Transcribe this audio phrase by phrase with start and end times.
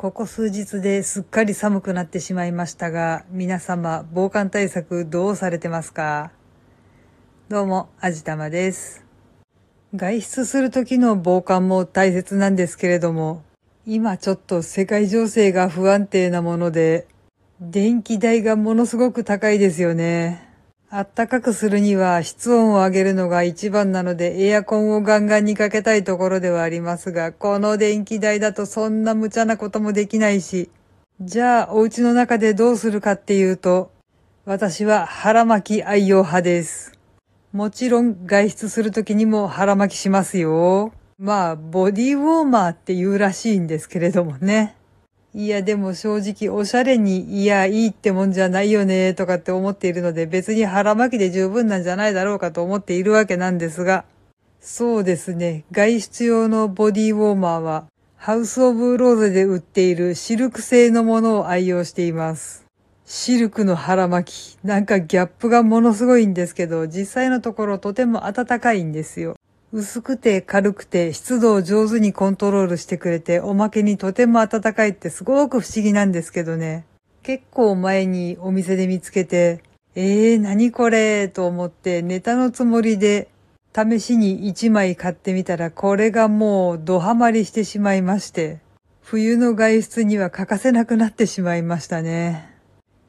[0.00, 6.32] ここ数日ですっかり寒くなってしまいましたが、皆様防寒対策どうされてますか？
[7.50, 9.04] どうも、あじたまです。
[9.94, 13.42] 外出する時の防寒も大切なんですけれども、
[13.84, 17.06] 今ちょっと世界情勢が不安定なもので、
[17.60, 20.49] 電気代がものすごく高いですよね。
[20.92, 30.68] あったかくするには室温を上げるのが一番なのでエアコンをガンガンにかけたいところではありますが、この電気代だとそんな無茶なこともできないし、
[31.20, 33.92] じゃあお家の中でどうするかっていうと、
[34.44, 36.98] 私は腹巻き愛用派です。
[37.52, 40.92] もちろん外出するときにも腹巻きしますよ。
[41.20, 44.74] まあ、ボディウォーマーって言うらしいんですけれどもね。
[45.32, 54.04] いや、でも正直おしゃれに、いや、いいってもんじゃないよね、とかって思っているので、別に腹巻きで十分なんじゃないだろうかと思っているわけなんですが、
[54.60, 62.66] そうですね、外出用のボディウォーマーは、ハウスオブローゼで売っているシルク製のものを愛用しています。
[63.06, 64.58] シルクの腹巻き。
[64.62, 69.36] なんかギャップがものすごいんですけど、実際のところとても暖かいんですよ。
[69.72, 76.84] 薄くて軽くて湿度を上手にコントロールしてくれて、おまけにとても暖かいってすごく不思議なんですけどね。
[77.22, 79.62] 結構前にお店で見つけて、
[79.94, 83.28] えー、何これと思ってネタのつもりで
[83.74, 88.58] 試しに1枚買ってみたらこれがもうドハマりしてしまいまして、
[89.02, 92.50] 冬の外出には欠かせなくなってしまいましたね。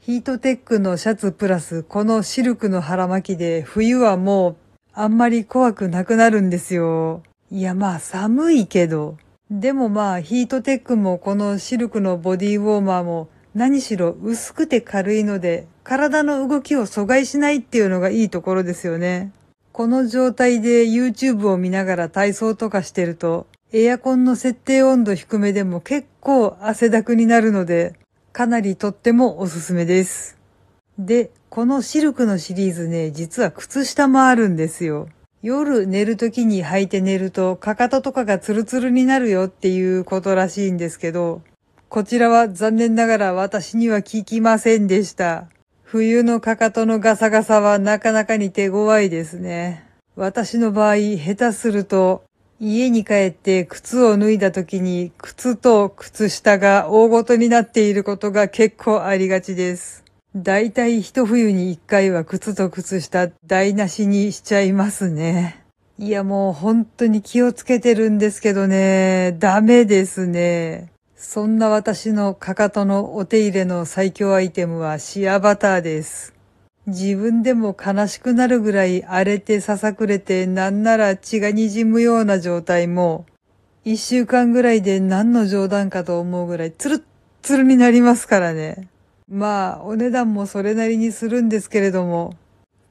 [0.02, 4.56] ヒートテックのシャツプラスこのシルクの腹巻きで冬はもう
[4.94, 7.23] あんまり怖くなくなるんですよ。
[7.50, 9.17] いやまあ寒いけど。
[9.50, 19.31] でもまあヒートテックもこのシルクのボディウォーマーも何しろ薄くて軽いので体の動きを阻害しないっていうのがいいところですよね。
[19.73, 27.95] この状態で YouTube を見ながら体操とかしてるとエアコンの設定温度低めでも結構汗だくになるので
[28.33, 30.38] かなりとってもおすすめです。
[30.98, 35.10] で、このシルクのシリーズね、実は靴下もあるんですよ。
[35.42, 41.42] 夜寝る時に履いて寝ると、かかととかがツルツルになるよっていうことらしいんですけど、
[41.90, 45.50] こちらは残念ながら私には効きませんでした。
[45.84, 49.86] 冬のかかとのガサガサはなかなかに手強いですね。
[50.16, 52.23] 私の場合、下手すると、
[52.61, 60.01] 家に帰って靴を脱いだ時に靴と靴下が大ごとになっていることが結構ありがちです。
[60.36, 65.65] だいたい一冬に一回は靴と靴下台無しにしちゃいますね。
[65.97, 70.89] いやもう本当に気をつけてるんですけどね、ダメですね。
[71.17, 76.33] そんな私のかかとのお手入れの最強アイテムはシアバターです。
[76.87, 83.25] 自分でも悲しくなるぐらい荒れてささくれてなんなら血が滲むような状態も、
[83.83, 87.03] 一週間ぐらいで何の冗談かと思うぐらいツルッ
[87.42, 88.87] ツルになりますからね。
[89.33, 92.36] まあ、お値段もそれなりにするんですけれども、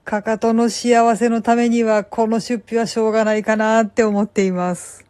[0.05, 5.05] かかとの幸せのためにはこの出費はしょうがないかなって思っています。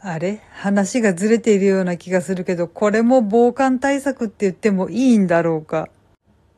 [0.00, 0.40] あれ？
[0.52, 5.88] 話がずれているような気がするけど、これも防寒対策って言ってもいいんだろうか？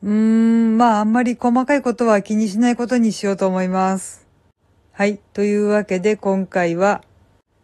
[0.03, 4.27] うーん、まああんまり細かいことは気にしないことにしようと思います。
[4.91, 5.19] はい。
[5.33, 7.01] というわけで今回は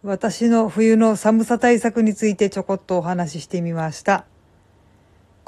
[0.01, 4.25] 私の冬の寒さ対策についてちょこっとお話ししてみました。